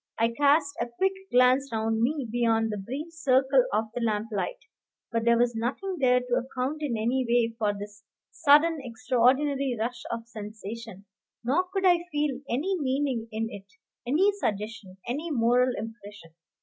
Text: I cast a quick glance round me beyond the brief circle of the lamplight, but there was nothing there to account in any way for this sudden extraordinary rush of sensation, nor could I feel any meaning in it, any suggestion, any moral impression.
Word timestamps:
I 0.17 0.29
cast 0.31 0.75
a 0.81 0.87
quick 0.97 1.11
glance 1.31 1.69
round 1.71 2.01
me 2.01 2.27
beyond 2.27 2.71
the 2.71 2.77
brief 2.77 3.11
circle 3.13 3.65
of 3.71 3.85
the 3.93 4.01
lamplight, 4.01 4.57
but 5.11 5.25
there 5.25 5.37
was 5.37 5.53
nothing 5.55 5.97
there 5.99 6.19
to 6.21 6.43
account 6.43 6.81
in 6.81 6.97
any 6.97 7.23
way 7.29 7.53
for 7.59 7.71
this 7.71 8.03
sudden 8.31 8.79
extraordinary 8.81 9.77
rush 9.79 10.01
of 10.09 10.27
sensation, 10.27 11.05
nor 11.43 11.65
could 11.71 11.85
I 11.85 12.07
feel 12.11 12.41
any 12.49 12.75
meaning 12.79 13.27
in 13.31 13.49
it, 13.51 13.71
any 14.07 14.31
suggestion, 14.39 14.97
any 15.07 15.29
moral 15.29 15.73
impression. 15.77 16.33